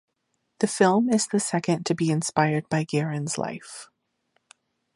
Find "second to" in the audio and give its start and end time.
1.39-1.93